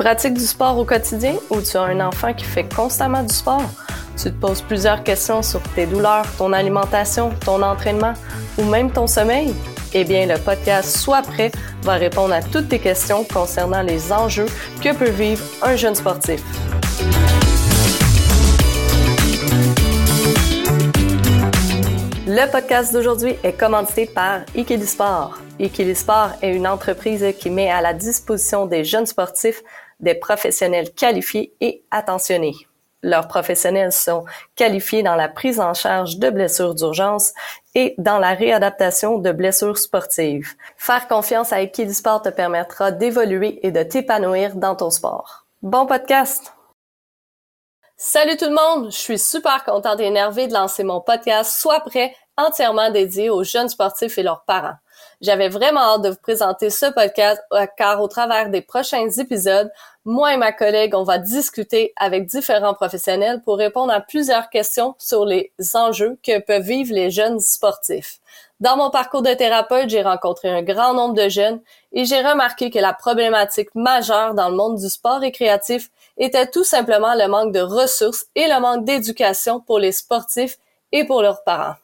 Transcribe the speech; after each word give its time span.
pratiques 0.00 0.32
du 0.32 0.46
sport 0.46 0.78
au 0.78 0.86
quotidien 0.86 1.34
ou 1.50 1.60
tu 1.60 1.76
as 1.76 1.82
un 1.82 2.00
enfant 2.00 2.32
qui 2.32 2.46
fait 2.46 2.64
constamment 2.74 3.22
du 3.22 3.34
sport? 3.34 3.68
Tu 4.16 4.30
te 4.30 4.40
poses 4.40 4.62
plusieurs 4.62 5.02
questions 5.02 5.42
sur 5.42 5.60
tes 5.74 5.84
douleurs, 5.84 6.24
ton 6.38 6.54
alimentation, 6.54 7.32
ton 7.44 7.62
entraînement 7.62 8.14
ou 8.56 8.64
même 8.64 8.90
ton 8.90 9.06
sommeil? 9.06 9.54
Eh 9.92 10.04
bien, 10.04 10.24
le 10.24 10.38
podcast 10.38 10.96
Sois 10.96 11.20
prêt 11.20 11.52
va 11.82 11.96
répondre 11.96 12.32
à 12.32 12.40
toutes 12.40 12.70
tes 12.70 12.78
questions 12.78 13.24
concernant 13.24 13.82
les 13.82 14.10
enjeux 14.10 14.46
que 14.82 14.94
peut 14.94 15.10
vivre 15.10 15.44
un 15.60 15.76
jeune 15.76 15.94
sportif. 15.94 16.42
Le 22.26 22.50
podcast 22.50 22.94
d'aujourd'hui 22.94 23.34
est 23.42 23.52
commandité 23.52 24.06
par 24.06 24.42
Equilisport. 24.54 25.36
Equilisport 25.58 26.30
est 26.40 26.54
une 26.54 26.66
entreprise 26.66 27.22
qui 27.38 27.50
met 27.50 27.70
à 27.70 27.82
la 27.82 27.92
disposition 27.92 28.64
des 28.64 28.82
jeunes 28.82 29.04
sportifs 29.04 29.62
des 30.00 30.14
professionnels 30.14 30.92
qualifiés 30.92 31.54
et 31.60 31.84
attentionnés. 31.90 32.56
Leurs 33.02 33.28
professionnels 33.28 33.92
sont 33.92 34.24
qualifiés 34.56 35.02
dans 35.02 35.14
la 35.14 35.28
prise 35.28 35.58
en 35.58 35.72
charge 35.72 36.18
de 36.18 36.28
blessures 36.28 36.74
d'urgence 36.74 37.32
et 37.74 37.94
dans 37.96 38.18
la 38.18 38.34
réadaptation 38.34 39.18
de 39.18 39.32
blessures 39.32 39.78
sportives. 39.78 40.54
Faire 40.76 41.08
confiance 41.08 41.52
à 41.52 41.62
Equilisport 41.62 42.22
te 42.22 42.28
permettra 42.28 42.92
d'évoluer 42.92 43.58
et 43.66 43.70
de 43.70 43.82
t'épanouir 43.82 44.54
dans 44.56 44.76
ton 44.76 44.90
sport. 44.90 45.46
Bon 45.62 45.86
podcast! 45.86 46.59
Salut 48.02 48.38
tout 48.38 48.46
le 48.46 48.54
monde, 48.54 48.90
je 48.90 48.96
suis 48.96 49.18
super 49.18 49.62
contente 49.62 50.00
et 50.00 50.06
énervée 50.06 50.46
de 50.46 50.54
lancer 50.54 50.84
mon 50.84 51.02
podcast 51.02 51.60
Sois 51.60 51.80
prêt 51.80 52.16
entièrement 52.38 52.90
dédié 52.90 53.28
aux 53.28 53.44
jeunes 53.44 53.68
sportifs 53.68 54.16
et 54.16 54.22
leurs 54.22 54.42
parents. 54.46 54.76
J'avais 55.20 55.50
vraiment 55.50 55.80
hâte 55.80 56.02
de 56.04 56.08
vous 56.08 56.20
présenter 56.22 56.70
ce 56.70 56.86
podcast 56.86 57.42
euh, 57.52 57.66
car 57.76 58.00
au 58.00 58.08
travers 58.08 58.48
des 58.48 58.62
prochains 58.62 59.06
épisodes, 59.06 59.70
moi 60.06 60.32
et 60.32 60.38
ma 60.38 60.50
collègue, 60.50 60.94
on 60.94 61.02
va 61.02 61.18
discuter 61.18 61.92
avec 61.96 62.24
différents 62.24 62.72
professionnels 62.72 63.42
pour 63.44 63.58
répondre 63.58 63.92
à 63.92 64.00
plusieurs 64.00 64.48
questions 64.48 64.94
sur 64.96 65.26
les 65.26 65.52
enjeux 65.74 66.18
que 66.24 66.40
peuvent 66.40 66.62
vivre 66.62 66.94
les 66.94 67.10
jeunes 67.10 67.38
sportifs. 67.38 68.20
Dans 68.60 68.78
mon 68.78 68.88
parcours 68.88 69.20
de 69.20 69.34
thérapeute, 69.34 69.90
j'ai 69.90 70.02
rencontré 70.02 70.48
un 70.48 70.62
grand 70.62 70.94
nombre 70.94 71.14
de 71.14 71.28
jeunes 71.28 71.60
et 71.92 72.06
j'ai 72.06 72.22
remarqué 72.22 72.70
que 72.70 72.78
la 72.78 72.94
problématique 72.94 73.74
majeure 73.74 74.32
dans 74.32 74.48
le 74.48 74.56
monde 74.56 74.78
du 74.78 74.88
sport 74.88 75.20
récréatif 75.20 75.90
était 76.20 76.46
tout 76.46 76.64
simplement 76.64 77.14
le 77.14 77.26
manque 77.26 77.52
de 77.52 77.60
ressources 77.60 78.26
et 78.36 78.46
le 78.46 78.60
manque 78.60 78.84
d'éducation 78.84 79.58
pour 79.58 79.80
les 79.80 79.90
sportifs 79.90 80.58
et 80.92 81.04
pour 81.04 81.22
leurs 81.22 81.42
parents. 81.42 81.74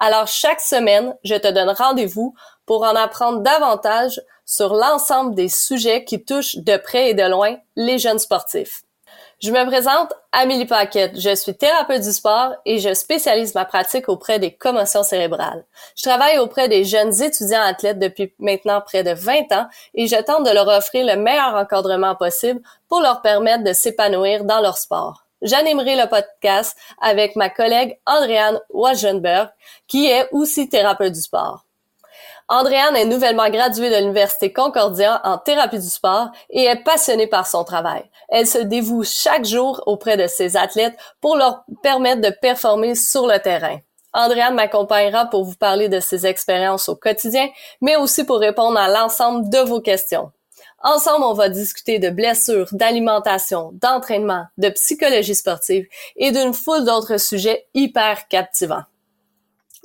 Alors 0.00 0.26
chaque 0.26 0.60
semaine, 0.60 1.14
je 1.22 1.34
te 1.34 1.48
donne 1.48 1.70
rendez-vous 1.70 2.34
pour 2.64 2.82
en 2.82 2.96
apprendre 2.96 3.40
davantage 3.40 4.20
sur 4.46 4.74
l'ensemble 4.74 5.34
des 5.34 5.48
sujets 5.48 6.04
qui 6.04 6.24
touchent 6.24 6.56
de 6.56 6.76
près 6.78 7.10
et 7.10 7.14
de 7.14 7.28
loin 7.28 7.56
les 7.76 7.98
jeunes 7.98 8.18
sportifs. 8.18 8.85
Je 9.38 9.50
me 9.50 9.66
présente 9.66 10.14
Amélie 10.32 10.64
Paquette. 10.64 11.20
Je 11.20 11.34
suis 11.34 11.54
thérapeute 11.54 12.02
du 12.02 12.10
sport 12.10 12.54
et 12.64 12.78
je 12.78 12.94
spécialise 12.94 13.54
ma 13.54 13.66
pratique 13.66 14.08
auprès 14.08 14.38
des 14.38 14.52
commotions 14.54 15.02
cérébrales. 15.02 15.66
Je 15.94 16.04
travaille 16.04 16.38
auprès 16.38 16.68
des 16.70 16.84
jeunes 16.84 17.12
étudiants 17.22 17.60
athlètes 17.60 17.98
depuis 17.98 18.32
maintenant 18.38 18.80
près 18.80 19.04
de 19.04 19.12
20 19.12 19.52
ans 19.52 19.68
et 19.94 20.06
je 20.06 20.16
tente 20.22 20.46
de 20.46 20.54
leur 20.54 20.68
offrir 20.68 21.04
le 21.04 21.20
meilleur 21.20 21.54
encadrement 21.54 22.14
possible 22.14 22.62
pour 22.88 23.00
leur 23.00 23.20
permettre 23.20 23.62
de 23.62 23.74
s'épanouir 23.74 24.44
dans 24.44 24.62
leur 24.62 24.78
sport. 24.78 25.24
J'animerai 25.42 25.96
le 25.96 26.08
podcast 26.08 26.74
avec 26.98 27.36
ma 27.36 27.50
collègue 27.50 27.98
Andréane 28.06 28.58
Wagenberg, 28.70 29.50
qui 29.86 30.06
est 30.06 30.30
aussi 30.32 30.70
thérapeute 30.70 31.12
du 31.12 31.20
sport. 31.20 31.65
Andréane 32.48 32.94
est 32.94 33.06
nouvellement 33.06 33.50
graduée 33.50 33.90
de 33.90 33.96
l'Université 33.96 34.52
Concordia 34.52 35.20
en 35.24 35.36
thérapie 35.36 35.80
du 35.80 35.88
sport 35.88 36.30
et 36.48 36.64
est 36.64 36.84
passionnée 36.84 37.26
par 37.26 37.48
son 37.48 37.64
travail. 37.64 38.04
Elle 38.28 38.46
se 38.46 38.58
dévoue 38.58 39.02
chaque 39.02 39.44
jour 39.44 39.82
auprès 39.86 40.16
de 40.16 40.28
ses 40.28 40.56
athlètes 40.56 40.96
pour 41.20 41.36
leur 41.36 41.64
permettre 41.82 42.20
de 42.20 42.30
performer 42.40 42.94
sur 42.94 43.26
le 43.26 43.40
terrain. 43.40 43.78
Andréane 44.12 44.54
m'accompagnera 44.54 45.26
pour 45.26 45.44
vous 45.44 45.56
parler 45.56 45.88
de 45.88 45.98
ses 45.98 46.24
expériences 46.24 46.88
au 46.88 46.94
quotidien, 46.94 47.48
mais 47.80 47.96
aussi 47.96 48.22
pour 48.22 48.38
répondre 48.38 48.78
à 48.78 48.88
l'ensemble 48.88 49.50
de 49.50 49.58
vos 49.58 49.80
questions. 49.80 50.30
Ensemble, 50.84 51.24
on 51.24 51.32
va 51.32 51.48
discuter 51.48 51.98
de 51.98 52.10
blessures, 52.10 52.68
d'alimentation, 52.70 53.70
d'entraînement, 53.72 54.44
de 54.56 54.68
psychologie 54.68 55.34
sportive 55.34 55.86
et 56.14 56.30
d'une 56.30 56.54
foule 56.54 56.84
d'autres 56.84 57.18
sujets 57.18 57.66
hyper 57.74 58.28
captivants. 58.28 58.84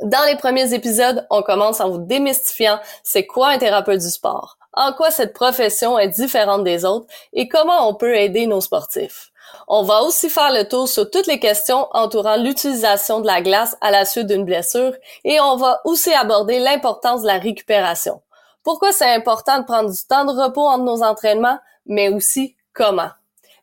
Dans 0.01 0.25
les 0.25 0.35
premiers 0.35 0.73
épisodes, 0.73 1.27
on 1.29 1.43
commence 1.43 1.79
en 1.79 1.91
vous 1.91 1.99
démystifiant 1.99 2.79
c'est 3.03 3.27
quoi 3.27 3.49
un 3.49 3.57
thérapeute 3.59 3.99
du 3.99 4.09
sport, 4.09 4.57
en 4.73 4.93
quoi 4.93 5.11
cette 5.11 5.33
profession 5.33 5.99
est 5.99 6.07
différente 6.07 6.63
des 6.63 6.85
autres 6.85 7.05
et 7.33 7.47
comment 7.47 7.87
on 7.87 7.93
peut 7.93 8.15
aider 8.15 8.47
nos 8.47 8.61
sportifs. 8.61 9.31
On 9.67 9.83
va 9.83 10.01
aussi 10.01 10.29
faire 10.29 10.51
le 10.51 10.67
tour 10.67 10.87
sur 10.87 11.11
toutes 11.11 11.27
les 11.27 11.39
questions 11.39 11.87
entourant 11.91 12.37
l'utilisation 12.37 13.19
de 13.19 13.27
la 13.27 13.41
glace 13.41 13.77
à 13.79 13.91
la 13.91 14.05
suite 14.05 14.25
d'une 14.25 14.45
blessure 14.45 14.93
et 15.23 15.39
on 15.39 15.55
va 15.55 15.81
aussi 15.85 16.11
aborder 16.13 16.57
l'importance 16.57 17.21
de 17.21 17.27
la 17.27 17.37
récupération. 17.37 18.21
Pourquoi 18.63 18.93
c'est 18.93 19.13
important 19.13 19.59
de 19.59 19.65
prendre 19.65 19.91
du 19.91 20.03
temps 20.07 20.25
de 20.25 20.31
repos 20.31 20.67
entre 20.67 20.83
nos 20.83 21.03
entraînements, 21.03 21.59
mais 21.85 22.09
aussi 22.09 22.55
comment? 22.73 23.11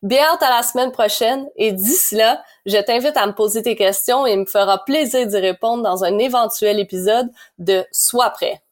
Bien 0.02 0.22
hâte 0.32 0.42
à 0.42 0.50
la 0.50 0.62
semaine 0.62 0.92
prochaine 0.92 1.48
et 1.56 1.72
d'ici 1.72 2.14
là, 2.14 2.40
je 2.66 2.76
t'invite 2.76 3.16
à 3.16 3.26
me 3.26 3.32
poser 3.32 3.62
tes 3.62 3.74
questions 3.74 4.26
et 4.26 4.32
il 4.32 4.40
me 4.40 4.46
fera 4.46 4.84
plaisir 4.84 5.26
d'y 5.26 5.38
répondre 5.38 5.82
dans 5.82 6.04
un 6.04 6.18
éventuel 6.18 6.78
épisode 6.78 7.28
de 7.58 7.84
Sois 7.90 8.30
prêt. 8.30 8.62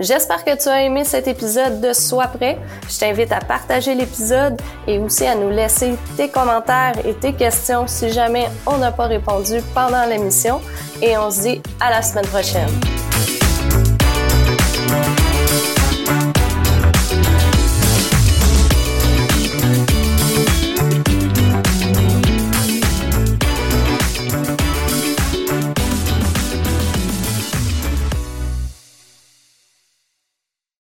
J'espère 0.00 0.44
que 0.44 0.56
tu 0.56 0.68
as 0.68 0.82
aimé 0.82 1.02
cet 1.02 1.26
épisode 1.26 1.80
de 1.80 1.92
Sois 1.92 2.28
prêt. 2.28 2.56
Je 2.88 3.00
t'invite 3.00 3.32
à 3.32 3.40
partager 3.40 3.96
l'épisode 3.96 4.56
et 4.86 5.00
aussi 5.00 5.26
à 5.26 5.34
nous 5.34 5.50
laisser 5.50 5.94
tes 6.16 6.28
commentaires 6.28 6.94
et 7.04 7.14
tes 7.14 7.32
questions 7.32 7.88
si 7.88 8.12
jamais 8.12 8.46
on 8.64 8.78
n'a 8.78 8.92
pas 8.92 9.06
répondu 9.06 9.60
pendant 9.74 10.04
l'émission. 10.04 10.60
Et 11.02 11.18
on 11.18 11.32
se 11.32 11.40
dit 11.40 11.62
à 11.80 11.90
la 11.90 12.02
semaine 12.02 12.26
prochaine. 12.26 12.97